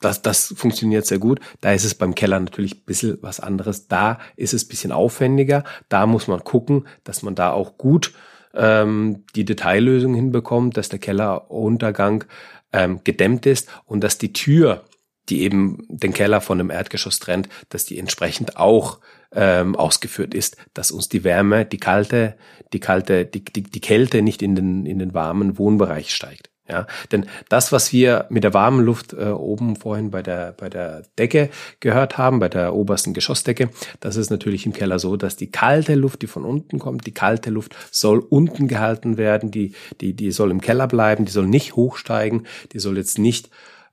das, 0.00 0.22
das 0.22 0.54
funktioniert 0.56 1.06
sehr 1.06 1.18
gut. 1.18 1.40
Da 1.60 1.72
ist 1.72 1.84
es 1.84 1.94
beim 1.94 2.14
Keller 2.14 2.38
natürlich 2.38 2.74
ein 2.74 2.84
bisschen 2.84 3.18
was 3.22 3.40
anderes. 3.40 3.88
Da 3.88 4.18
ist 4.36 4.52
es 4.52 4.64
ein 4.64 4.68
bisschen 4.68 4.92
aufwendiger. 4.92 5.64
Da 5.88 6.06
muss 6.06 6.28
man 6.28 6.44
gucken, 6.44 6.86
dass 7.02 7.22
man 7.22 7.34
da 7.34 7.52
auch 7.52 7.78
gut 7.78 8.12
ähm, 8.54 9.24
die 9.34 9.44
Detaillösung 9.44 10.14
hinbekommt, 10.14 10.76
dass 10.76 10.88
der 10.88 10.98
Kelleruntergang 10.98 12.24
ähm, 12.72 13.00
gedämmt 13.04 13.46
ist 13.46 13.68
und 13.84 14.04
dass 14.04 14.18
die 14.18 14.32
Tür, 14.32 14.84
die 15.28 15.42
eben 15.42 15.84
den 15.88 16.12
Keller 16.12 16.40
von 16.40 16.58
dem 16.58 16.70
Erdgeschoss 16.70 17.18
trennt, 17.18 17.48
dass 17.70 17.84
die 17.84 17.98
entsprechend 17.98 18.58
auch 18.58 19.00
ähm, 19.32 19.76
ausgeführt 19.76 20.34
ist, 20.34 20.56
dass 20.74 20.90
uns 20.90 21.08
die 21.08 21.24
Wärme, 21.24 21.64
die 21.64 21.78
kalte, 21.78 22.36
die 22.72 22.80
kalte, 22.80 23.24
die, 23.24 23.44
die, 23.44 23.62
die 23.62 23.80
Kälte 23.80 24.22
nicht 24.22 24.42
in 24.42 24.54
den, 24.54 24.86
in 24.86 24.98
den 24.98 25.14
warmen 25.14 25.58
Wohnbereich 25.58 26.14
steigt. 26.14 26.50
Ja, 26.68 26.88
denn 27.12 27.26
das, 27.48 27.70
was 27.70 27.92
wir 27.92 28.26
mit 28.28 28.42
der 28.42 28.52
warmen 28.52 28.84
Luft 28.84 29.12
äh, 29.12 29.26
oben 29.26 29.76
vorhin 29.76 30.10
bei 30.10 30.20
der, 30.20 30.52
bei 30.52 30.68
der 30.68 31.02
Decke 31.16 31.48
gehört 31.78 32.18
haben, 32.18 32.40
bei 32.40 32.48
der 32.48 32.74
obersten 32.74 33.14
Geschossdecke, 33.14 33.70
das 34.00 34.16
ist 34.16 34.30
natürlich 34.30 34.66
im 34.66 34.72
Keller 34.72 34.98
so, 34.98 35.16
dass 35.16 35.36
die 35.36 35.50
kalte 35.50 35.94
Luft, 35.94 36.22
die 36.22 36.26
von 36.26 36.44
unten 36.44 36.80
kommt, 36.80 37.06
die 37.06 37.14
kalte 37.14 37.50
Luft 37.50 37.76
soll 37.92 38.18
unten 38.18 38.66
gehalten 38.66 39.16
werden, 39.16 39.52
die, 39.52 39.74
die, 40.00 40.14
die 40.14 40.32
soll 40.32 40.50
im 40.50 40.60
Keller 40.60 40.88
bleiben, 40.88 41.24
die 41.24 41.32
soll 41.32 41.46
nicht 41.46 41.76
hochsteigen, 41.76 42.48
die 42.72 42.80
soll 42.80 42.96
jetzt 42.96 43.18
nicht 43.18 43.48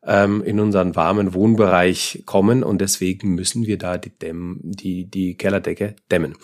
ähm, 0.05 0.43
in 0.43 0.59
unseren 0.59 0.95
warmen 0.95 1.33
Wohnbereich 1.33 2.23
kommen 2.25 2.63
und 2.63 2.79
deswegen 2.81 3.35
müssen 3.35 3.65
wir 3.65 3.77
da 3.77 3.97
die, 3.97 4.09
Dämm, 4.09 4.59
die, 4.63 5.05
die 5.09 5.35
Kellerdecke 5.35 5.95
dämmen. 6.11 6.35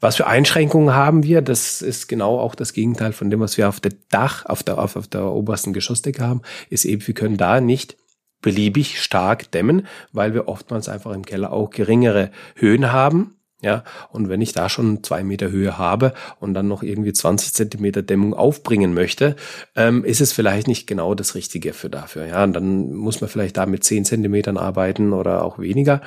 Was 0.00 0.16
für 0.16 0.26
Einschränkungen 0.26 0.94
haben 0.94 1.22
wir? 1.22 1.42
Das 1.42 1.82
ist 1.82 2.08
genau 2.08 2.38
auch 2.38 2.54
das 2.54 2.72
Gegenteil 2.72 3.12
von 3.12 3.30
dem, 3.30 3.40
was 3.40 3.56
wir 3.56 3.68
auf 3.68 3.80
der 3.80 3.92
Dach, 4.10 4.44
auf 4.46 4.62
der, 4.62 4.78
auf, 4.78 4.96
auf 4.96 5.06
der 5.06 5.24
obersten 5.24 5.72
Geschossdecke 5.72 6.22
haben, 6.22 6.42
ist 6.70 6.84
eben, 6.84 7.06
wir 7.06 7.14
können 7.14 7.36
da 7.36 7.60
nicht 7.60 7.96
beliebig 8.42 9.00
stark 9.02 9.50
dämmen, 9.50 9.86
weil 10.12 10.34
wir 10.34 10.48
oftmals 10.48 10.88
einfach 10.88 11.12
im 11.12 11.24
Keller 11.24 11.52
auch 11.52 11.70
geringere 11.70 12.30
Höhen 12.54 12.92
haben 12.92 13.35
ja, 13.62 13.84
und 14.10 14.28
wenn 14.28 14.42
ich 14.42 14.52
da 14.52 14.68
schon 14.68 15.02
zwei 15.02 15.24
Meter 15.24 15.50
Höhe 15.50 15.78
habe 15.78 16.12
und 16.40 16.52
dann 16.52 16.68
noch 16.68 16.82
irgendwie 16.82 17.14
20 17.14 17.54
Zentimeter 17.54 18.02
Dämmung 18.02 18.34
aufbringen 18.34 18.92
möchte, 18.92 19.34
ähm, 19.74 20.04
ist 20.04 20.20
es 20.20 20.32
vielleicht 20.32 20.68
nicht 20.68 20.86
genau 20.86 21.14
das 21.14 21.34
Richtige 21.34 21.72
für 21.72 21.88
dafür. 21.88 22.26
Ja, 22.26 22.44
und 22.44 22.52
dann 22.52 22.92
muss 22.92 23.22
man 23.22 23.30
vielleicht 23.30 23.56
da 23.56 23.64
mit 23.64 23.82
10 23.82 24.04
Zentimetern 24.04 24.58
arbeiten 24.58 25.14
oder 25.14 25.42
auch 25.42 25.58
weniger. 25.58 26.02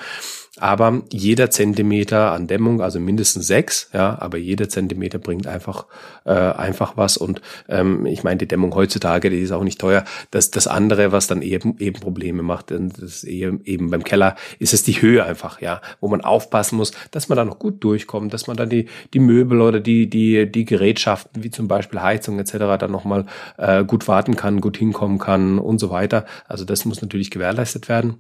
Aber 0.60 1.04
jeder 1.12 1.50
Zentimeter 1.50 2.32
an 2.32 2.48
Dämmung, 2.48 2.82
also 2.82 3.00
mindestens 3.00 3.48
sechs, 3.48 3.90
ja, 3.94 4.18
aber 4.20 4.38
jeder 4.38 4.68
Zentimeter 4.68 5.18
bringt 5.18 5.48
einfach 5.48 5.86
äh, 6.26 6.34
einfach 6.34 6.98
was. 6.98 7.18
Und 7.18 7.42
ähm, 7.70 8.06
ich 8.06 8.24
meine, 8.24 8.38
die 8.38 8.48
Dämmung 8.48 8.76
heutzutage, 8.76 9.30
die 9.30 9.40
ist 9.40 9.52
auch 9.52 9.64
nicht 9.64 9.80
teuer. 9.80 10.04
Das 10.32 10.52
das 10.52 10.68
andere, 10.68 11.12
was 11.12 11.28
dann 11.28 11.42
eben 11.42 11.78
eben 11.80 12.00
Probleme 12.00 12.44
macht, 12.44 12.72
das 12.72 13.00
ist 13.00 13.24
eben, 13.24 13.62
eben 13.64 13.90
beim 13.90 14.04
Keller, 14.04 14.36
ist 14.60 14.74
es 14.74 14.84
die 14.84 15.02
Höhe 15.02 15.24
einfach, 15.24 15.62
ja, 15.62 15.82
wo 16.02 16.10
man 16.10 16.22
aufpassen 16.22 16.76
muss, 16.76 16.92
dass 17.12 17.30
man 17.30 17.38
da 17.40 17.46
noch 17.46 17.60
gut 17.60 17.84
durchkommt, 17.84 18.34
dass 18.34 18.48
man 18.48 18.58
dann 18.58 18.70
die 18.70 18.88
die 19.14 19.20
Möbel 19.20 19.62
oder 19.62 19.80
die 19.80 20.10
die 20.10 20.52
die 20.52 20.66
Gerätschaften 20.66 21.44
wie 21.44 21.52
zum 21.52 21.68
Beispiel 21.68 22.02
Heizung 22.02 22.40
etc. 22.40 22.54
dann 22.80 22.92
noch 22.92 23.06
mal 23.06 23.26
äh, 23.58 23.84
gut 23.84 24.08
warten 24.08 24.36
kann, 24.36 24.62
gut 24.62 24.78
hinkommen 24.78 25.18
kann 25.20 25.60
und 25.60 25.80
so 25.80 25.90
weiter. 25.90 26.26
Also 26.48 26.66
das 26.66 26.86
muss 26.86 27.02
natürlich 27.02 27.32
gewährleistet 27.32 27.90
werden. 27.90 28.18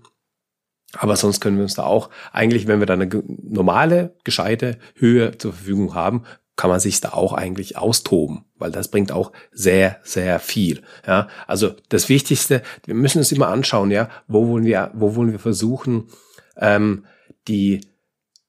Aber 0.93 1.15
sonst 1.15 1.39
können 1.39 1.57
wir 1.57 1.63
uns 1.63 1.75
da 1.75 1.83
auch 1.83 2.09
eigentlich, 2.31 2.67
wenn 2.67 2.79
wir 2.79 2.87
da 2.87 2.95
eine 2.95 3.07
normale, 3.43 4.15
gescheite 4.23 4.79
Höhe 4.95 5.37
zur 5.37 5.53
Verfügung 5.53 5.93
haben, 5.93 6.23
kann 6.59 6.69
man 6.69 6.81
sich 6.81 6.99
da 6.99 7.13
auch 7.13 7.31
eigentlich 7.31 7.77
austoben, 7.77 8.43
weil 8.57 8.71
das 8.71 8.89
bringt 8.89 9.13
auch 9.13 9.31
sehr, 9.53 9.97
sehr 10.03 10.39
viel. 10.39 10.81
Ja, 11.07 11.29
also 11.47 11.71
das 11.87 12.09
Wichtigste, 12.09 12.63
wir 12.85 12.95
müssen 12.95 13.19
uns 13.19 13.31
immer 13.31 13.47
anschauen, 13.47 13.91
ja, 13.91 14.09
wo 14.27 14.45
wollen 14.49 14.65
wir, 14.65 14.91
wo 14.93 15.15
wollen 15.15 15.31
wir 15.31 15.39
versuchen, 15.39 16.09
ähm, 16.57 17.05
die 17.47 17.79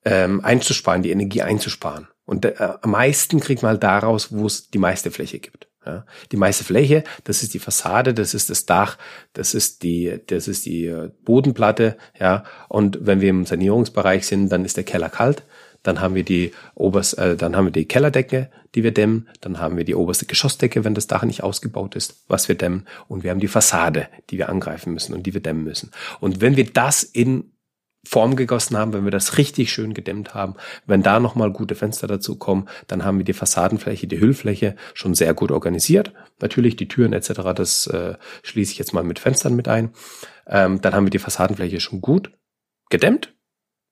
ähm, 0.04 0.45
einzusparen, 0.45 1.02
die 1.02 1.11
Energie 1.11 1.42
einzusparen. 1.42 2.09
Und 2.25 2.45
äh, 2.45 2.54
am 2.59 2.90
meisten 2.90 3.40
kriegt 3.40 3.62
man 3.62 3.71
halt 3.71 3.83
daraus, 3.83 4.33
wo 4.33 4.47
es 4.47 4.71
die 4.71 4.78
meiste 4.78 5.11
Fläche 5.11 5.40
gibt. 5.40 5.69
Ja, 5.85 6.04
die 6.30 6.37
meiste 6.37 6.62
Fläche, 6.62 7.04
das 7.25 7.42
ist 7.42 7.54
die 7.54 7.59
Fassade, 7.59 8.12
das 8.12 8.35
ist 8.35 8.50
das 8.50 8.66
Dach, 8.66 8.99
das 9.33 9.54
ist 9.54 9.83
die, 9.83 10.21
das 10.26 10.47
ist 10.47 10.66
die 10.66 10.87
äh, 10.87 11.11
Bodenplatte, 11.25 11.97
ja. 12.19 12.45
Und 12.69 12.99
wenn 13.00 13.23
wir 13.23 13.30
im 13.30 13.47
Sanierungsbereich 13.47 14.26
sind, 14.26 14.50
dann 14.50 14.66
ist 14.66 14.76
der 14.76 14.85
Keller 14.85 15.09
kalt. 15.09 15.42
Dann 15.83 16.02
haben 16.02 16.14
wir 16.14 16.25
die 16.25 16.52
oberste, 16.75 17.33
äh, 17.33 17.37
dann 17.37 17.57
haben 17.57 17.66
wir 17.66 17.73
die 17.73 17.87
Kellerdecke, 17.87 18.50
die 18.75 18.85
wir 18.85 18.92
dämmen. 18.92 19.28
Dann 19.40 19.59
haben 19.59 19.78
wir 19.78 19.85
die 19.85 19.95
oberste 19.95 20.26
Geschossdecke, 20.26 20.85
wenn 20.85 20.95
das 20.95 21.07
Dach 21.07 21.23
nicht 21.23 21.42
ausgebaut 21.42 21.97
ist, 21.97 22.25
was 22.28 22.49
wir 22.49 22.57
dämmen. 22.57 22.87
Und 23.09 23.25
wir 23.25 23.30
haben 23.30 23.40
die 23.40 23.49
Fassade, 23.49 24.09
die 24.28 24.37
wir 24.37 24.50
angreifen 24.50 24.92
müssen 24.92 25.14
und 25.14 25.25
die 25.25 25.33
wir 25.33 25.40
dämmen 25.40 25.64
müssen. 25.64 25.90
Und 26.21 26.42
wenn 26.42 26.57
wir 26.57 26.71
das 26.71 27.02
in 27.02 27.52
Form 28.07 28.35
gegossen 28.35 28.76
haben, 28.78 28.92
wenn 28.92 29.04
wir 29.04 29.11
das 29.11 29.37
richtig 29.37 29.71
schön 29.73 29.92
gedämmt 29.92 30.35
haben, 30.35 30.54
wenn 30.87 31.02
da 31.02 31.21
nochmal 31.21 31.52
gute 31.52 31.75
Fenster 31.75 32.07
dazu 32.07 32.37
kommen, 32.37 32.69
dann 32.87 33.04
haben 33.04 33.19
wir 33.19 33.25
die 33.25 33.35
Fassadenfläche, 33.35 34.07
die 34.07 34.21
Hüllfläche 34.21 34.75
schon 34.95 35.14
sehr 35.14 35.35
gut 35.35 35.50
organisiert. 35.50 36.12
Natürlich 36.40 36.76
die 36.76 36.88
Türen 36.88 37.12
etc., 37.12 37.33
das 37.54 37.87
äh, 37.88 38.14
schließe 38.42 38.73
ich 38.73 38.78
jetzt 38.78 38.95
mal 38.95 39.04
mit 39.04 39.19
Fenstern 39.19 39.54
mit 39.54 39.69
ein. 39.69 39.92
Ähm, 40.47 40.80
dann 40.80 40.95
haben 40.95 41.04
wir 41.04 41.11
die 41.11 41.19
Fassadenfläche 41.19 41.80
schon 41.80 42.00
gut 42.00 42.33
gedämmt. 42.88 43.35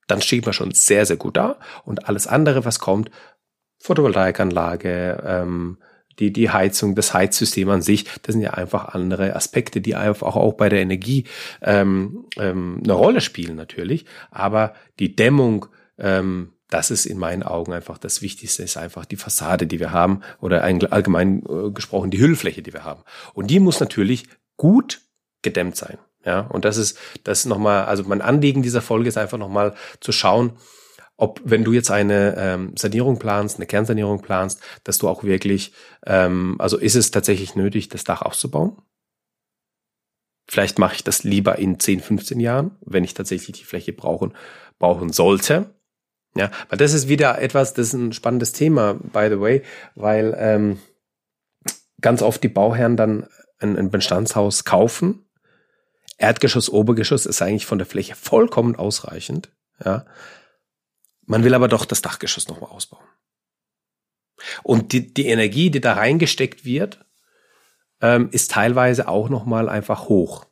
Dann 0.07 0.23
steht 0.23 0.47
man 0.47 0.55
schon 0.55 0.73
sehr, 0.73 1.05
sehr 1.05 1.19
gut 1.19 1.37
da. 1.37 1.59
Und 1.85 2.09
alles 2.09 2.27
andere, 2.27 2.65
was 2.65 2.79
kommt, 2.79 3.11
Photovoltaikanlage, 3.79 5.23
ähm, 5.25 5.79
die, 6.19 6.33
die 6.33 6.51
Heizung, 6.51 6.95
das 6.95 7.15
Heizsystem 7.15 7.69
an 7.69 7.83
sich, 7.83 8.05
das 8.23 8.35
sind 8.35 8.43
ja 8.43 8.55
einfach 8.55 8.95
andere 8.95 9.37
Aspekte, 9.37 9.81
die 9.81 9.95
einfach 9.95 10.37
auch 10.37 10.55
bei 10.55 10.69
der 10.69 10.81
Energie 10.81 11.25
ähm, 11.63 12.27
ähm, 12.37 12.81
eine 12.83 12.93
Rolle 12.93 13.21
spielen 13.21 13.57
natürlich. 13.57 14.05
Aber 14.31 14.75
die 14.99 15.15
Dämmung, 15.15 15.67
ähm, 15.99 16.53
das 16.71 16.91
ist 16.91 17.07
in 17.07 17.19
meinen 17.19 17.43
Augen 17.43 17.73
einfach 17.73 17.99
das 17.99 18.21
Wichtigste, 18.21 18.63
ist 18.63 18.77
einfach 18.77 19.05
die 19.05 19.17
Fassade, 19.17 19.67
die 19.67 19.81
wir 19.81 19.93
haben 19.93 20.21
oder 20.41 20.63
allgemein 20.65 21.43
äh, 21.49 21.71
gesprochen 21.71 22.11
die 22.11 22.21
Hüllfläche, 22.21 22.63
die 22.63 22.73
wir 22.73 22.85
haben. 22.85 23.03
Und 23.35 23.51
die 23.51 23.61
muss 23.61 23.81
natürlich 23.81 24.25
gut 24.57 25.01
gedämmt 25.43 25.77
sein. 25.77 25.99
Ja, 26.25 26.41
und 26.41 26.65
das 26.65 26.77
ist 26.77 26.99
das 27.25 27.47
nochmal, 27.47 27.87
also 27.87 28.03
mein 28.05 28.21
Anliegen 28.21 28.63
dieser 28.63 28.83
Folge 28.83 29.09
ist 29.09 29.17
einfach 29.17 29.39
nochmal 29.39 29.75
zu 30.01 30.13
schauen, 30.13 30.53
ob 31.19 31.41
wenn 31.45 31.65
du 31.65 31.73
jetzt 31.73 31.91
eine 31.91 32.37
ähm, 32.39 32.73
Sanierung 32.77 33.19
planst, 33.19 33.57
eine 33.57 33.67
Kernsanierung 33.67 34.23
planst, 34.23 34.63
dass 34.85 34.99
du 34.99 35.09
auch 35.09 35.25
wirklich, 35.25 35.73
ähm, 36.07 36.57
also 36.61 36.79
ist 36.79 36.95
es 36.95 37.11
tatsächlich 37.11 37.57
nötig, 37.57 37.89
das 37.89 38.05
Dach 38.05 38.23
auszubauen? 38.23 38.81
Vielleicht 40.49 40.79
mache 40.79 40.95
ich 40.95 41.05
das 41.05 41.25
lieber 41.25 41.59
in 41.59 41.79
10, 41.79 42.01
15 42.01 42.41
Jahren, 42.41 42.71
wenn 42.81 43.05
ich 43.05 43.15
tatsächlich 43.15 43.59
die 43.59 43.65
Fläche 43.65 43.93
brauchen, 43.93 44.33
brauchen 44.79 45.13
sollte. 45.13 45.75
Ja, 46.37 46.53
weil 46.69 46.79
das 46.79 46.93
ist 46.93 47.09
wieder 47.09 47.41
etwas, 47.41 47.75
das 47.75 47.89
ist 47.89 47.95
ein 47.95 48.13
spannendes 48.13 48.53
Thema, 48.53 48.95
by 48.95 49.27
the 49.29 49.41
way, 49.41 49.63
weil 49.97 50.37
ähm, 50.39 50.79
ganz 52.01 52.23
oft 52.23 52.43
die 52.45 52.49
Bauherren 52.49 52.97
dann 52.97 53.27
ein, 53.59 53.77
ein 53.77 53.91
Bestandshaus 53.91 54.65
kaufen. 54.65 55.27
Erdgeschoss, 56.17 56.71
Obergeschoss 56.71 57.27
ist 57.27 57.43
eigentlich 57.43 57.67
von 57.67 57.79
der 57.79 57.87
Fläche 57.87 58.15
vollkommen 58.15 58.77
ausreichend. 58.77 59.51
Ja, 59.85 60.07
man 61.29 61.45
will 61.45 61.55
aber 61.55 61.69
doch 61.69 61.85
das 61.85 62.03
Dachgeschoss 62.03 62.49
nochmal 62.49 62.71
ausbauen. 62.71 63.05
Und 64.63 64.93
die, 64.93 65.13
die 65.13 65.27
Energie, 65.27 65.71
die 65.71 65.81
da 65.81 65.93
reingesteckt 65.93 66.65
wird, 66.65 67.05
ähm, 68.01 68.31
ist 68.33 68.53
teilweise 68.53 69.09
auch 69.09 69.29
nochmal 69.29 69.69
einfach 69.69 70.09
hoch. 70.09 70.47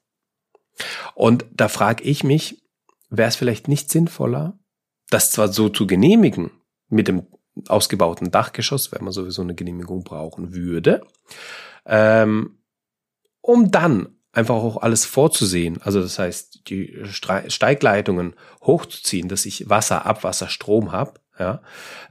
Und 1.15 1.47
da 1.51 1.69
frage 1.69 2.05
ich 2.05 2.25
mich, 2.25 2.63
wäre 3.09 3.29
es 3.29 3.37
vielleicht 3.37 3.69
nicht 3.69 3.91
sinnvoller, 3.91 4.59
das 5.09 5.31
zwar 5.31 5.49
so 5.49 5.69
zu 5.69 5.87
genehmigen 5.87 6.51
mit 6.89 7.09
dem 7.09 7.27
ausgebauten 7.69 8.31
Dachgeschoss, 8.31 8.93
wenn 8.93 9.05
man 9.05 9.13
sowieso 9.13 9.43
eine 9.43 9.55
Genehmigung 9.55 10.05
brauchen 10.05 10.53
würde, 10.53 11.07
ähm, 11.87 12.59
um 13.41 13.71
dann 13.71 14.16
einfach 14.37 14.55
auch 14.55 14.77
alles 14.83 15.07
vorzusehen. 15.07 15.81
Also 15.81 16.03
das 16.03 16.19
heißt, 16.19 16.69
die 16.69 16.95
Steigleitungen 17.05 18.35
hochzuziehen, 18.63 19.29
dass 19.29 19.47
ich 19.47 19.69
Wasser, 19.71 20.05
Abwasser, 20.05 20.49
Strom 20.49 20.93
habe, 20.93 21.15
ja, 21.39 21.63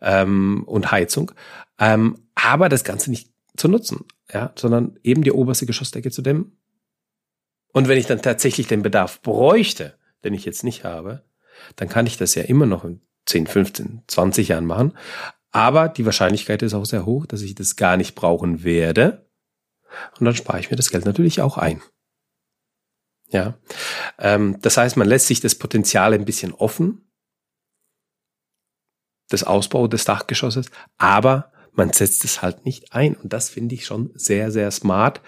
ähm, 0.01 0.63
und 0.65 0.91
Heizung, 0.91 1.31
ähm, 1.79 2.17
aber 2.33 2.67
das 2.67 2.83
Ganze 2.83 3.11
nicht 3.11 3.31
zu 3.57 3.67
nutzen, 3.67 4.05
ja, 4.33 4.51
sondern 4.55 4.99
eben 5.03 5.23
die 5.23 5.31
oberste 5.31 5.65
Geschossdecke 5.65 6.09
zu 6.09 6.21
dämmen. 6.21 6.57
Und 7.71 7.87
wenn 7.87 7.97
ich 7.97 8.07
dann 8.07 8.21
tatsächlich 8.21 8.67
den 8.67 8.81
Bedarf 8.81 9.21
bräuchte, 9.21 9.97
den 10.23 10.33
ich 10.33 10.45
jetzt 10.45 10.63
nicht 10.63 10.83
habe, 10.83 11.23
dann 11.75 11.89
kann 11.89 12.07
ich 12.07 12.17
das 12.17 12.33
ja 12.33 12.43
immer 12.43 12.65
noch 12.65 12.85
in 12.85 13.01
10, 13.27 13.47
15, 13.47 14.03
20 14.07 14.47
Jahren 14.47 14.65
machen. 14.65 14.97
Aber 15.51 15.89
die 15.89 16.05
Wahrscheinlichkeit 16.05 16.63
ist 16.63 16.73
auch 16.73 16.85
sehr 16.85 17.05
hoch, 17.05 17.25
dass 17.25 17.41
ich 17.41 17.55
das 17.55 17.75
gar 17.75 17.97
nicht 17.97 18.15
brauchen 18.15 18.63
werde. 18.63 19.29
Und 20.19 20.25
dann 20.25 20.35
spare 20.35 20.59
ich 20.59 20.71
mir 20.71 20.77
das 20.77 20.89
Geld 20.89 21.05
natürlich 21.05 21.41
auch 21.41 21.57
ein. 21.57 21.81
Ja, 23.35 23.55
ähm, 24.17 24.59
das 24.61 24.77
heißt, 24.77 24.95
man 24.95 25.09
lässt 25.09 25.27
sich 25.27 25.41
das 25.41 25.55
Potenzial 25.55 26.13
ein 26.13 26.23
bisschen 26.23 26.53
offen, 26.53 27.11
das 29.27 29.43
Ausbau 29.43 29.89
des 29.89 30.05
Dachgeschosses, 30.05 30.71
aber 30.97 31.51
man 31.73 31.91
setzt 31.91 32.23
es 32.23 32.41
halt 32.41 32.63
nicht 32.65 32.93
ein. 32.93 33.13
Und 33.15 33.33
das 33.33 33.49
finde 33.49 33.75
ich 33.75 33.85
schon 33.85 34.11
sehr, 34.15 34.51
sehr 34.51 34.71
smart 34.71 35.19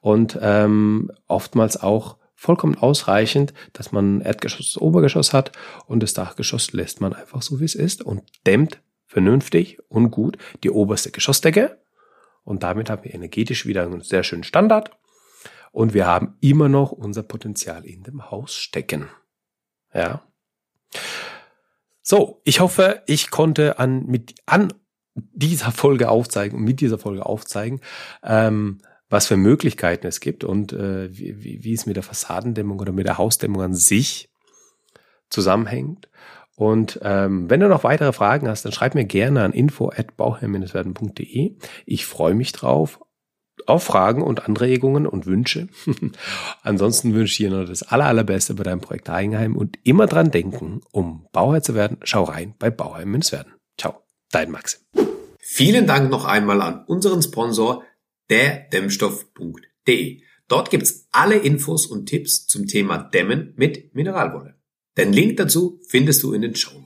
und 0.00 0.38
ähm, 0.40 1.10
oftmals 1.26 1.76
auch 1.76 2.18
vollkommen 2.36 2.76
ausreichend, 2.78 3.52
dass 3.72 3.90
man 3.90 4.20
Erdgeschoss, 4.20 4.76
Obergeschoss 4.80 5.32
hat 5.32 5.50
und 5.88 6.04
das 6.04 6.14
Dachgeschoss 6.14 6.72
lässt 6.72 7.00
man 7.00 7.14
einfach 7.14 7.42
so, 7.42 7.58
wie 7.58 7.64
es 7.64 7.74
ist 7.74 8.00
und 8.00 8.22
dämmt 8.46 8.80
vernünftig 9.06 9.80
und 9.88 10.12
gut 10.12 10.38
die 10.62 10.70
oberste 10.70 11.10
Geschossdecke. 11.10 11.80
Und 12.44 12.62
damit 12.62 12.90
haben 12.90 13.02
wir 13.02 13.12
energetisch 13.12 13.66
wieder 13.66 13.82
einen 13.82 14.02
sehr 14.02 14.22
schönen 14.22 14.44
Standard. 14.44 14.92
Und 15.76 15.92
wir 15.92 16.06
haben 16.06 16.38
immer 16.40 16.70
noch 16.70 16.90
unser 16.90 17.22
Potenzial 17.22 17.84
in 17.84 18.02
dem 18.02 18.30
Haus 18.30 18.54
stecken. 18.54 19.10
Ja. 19.92 20.22
So, 22.00 22.40
ich 22.44 22.60
hoffe, 22.60 23.02
ich 23.06 23.30
konnte 23.30 23.78
an, 23.78 24.06
mit, 24.06 24.36
an 24.46 24.72
dieser 25.12 25.72
Folge 25.72 26.08
aufzeigen 26.08 26.56
und 26.56 26.64
mit 26.64 26.80
dieser 26.80 26.96
Folge 26.96 27.26
aufzeigen, 27.26 27.82
ähm, 28.22 28.78
was 29.10 29.26
für 29.26 29.36
Möglichkeiten 29.36 30.06
es 30.06 30.20
gibt 30.20 30.44
und 30.44 30.72
äh, 30.72 31.14
wie, 31.14 31.44
wie, 31.44 31.62
wie 31.62 31.74
es 31.74 31.84
mit 31.84 31.96
der 31.96 32.02
Fassadendämmung 32.02 32.80
oder 32.80 32.92
mit 32.92 33.06
der 33.06 33.18
Hausdämmung 33.18 33.60
an 33.60 33.74
sich 33.74 34.30
zusammenhängt. 35.28 36.08
Und 36.54 37.00
ähm, 37.02 37.50
wenn 37.50 37.60
du 37.60 37.68
noch 37.68 37.84
weitere 37.84 38.14
Fragen 38.14 38.48
hast, 38.48 38.64
dann 38.64 38.72
schreib 38.72 38.94
mir 38.94 39.04
gerne 39.04 39.42
an 39.42 39.52
info@bauherr-werden.de. 39.52 41.58
Ich 41.84 42.06
freue 42.06 42.34
mich 42.34 42.52
drauf 42.52 42.98
auf 43.68 43.84
Fragen 43.84 44.22
und 44.22 44.46
Anregungen 44.46 45.06
und 45.06 45.26
Wünsche. 45.26 45.68
Ansonsten 46.62 47.14
wünsche 47.14 47.32
ich 47.32 47.36
dir 47.38 47.50
nur 47.50 47.66
das 47.66 47.82
aller, 47.82 48.06
allerbeste 48.06 48.54
bei 48.54 48.64
deinem 48.64 48.80
Projekt 48.80 49.10
Eigenheim 49.10 49.56
und 49.56 49.78
immer 49.84 50.06
dran 50.06 50.30
denken, 50.30 50.80
um 50.92 51.26
Bauherr 51.32 51.62
zu 51.62 51.74
werden, 51.74 51.98
schau 52.02 52.24
rein 52.24 52.54
bei 52.58 52.70
Bauherr 52.70 53.06
Münzwerden. 53.06 53.52
Ciao, 53.78 54.02
dein 54.30 54.50
Maxim. 54.50 54.80
Vielen 55.38 55.86
Dank 55.86 56.10
noch 56.10 56.24
einmal 56.24 56.60
an 56.60 56.84
unseren 56.86 57.22
Sponsor, 57.22 57.84
der 58.30 58.68
Dämmstoff.de. 58.72 60.20
Dort 60.48 60.70
gibt's 60.70 61.08
alle 61.12 61.36
Infos 61.36 61.86
und 61.86 62.06
Tipps 62.06 62.46
zum 62.46 62.66
Thema 62.66 62.98
Dämmen 62.98 63.54
mit 63.56 63.94
Mineralwolle. 63.94 64.56
Den 64.96 65.12
Link 65.12 65.36
dazu 65.36 65.80
findest 65.88 66.22
du 66.22 66.32
in 66.32 66.42
den 66.42 66.54
Show. 66.54 66.82